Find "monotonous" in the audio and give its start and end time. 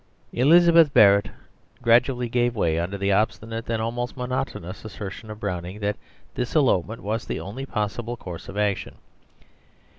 4.17-4.83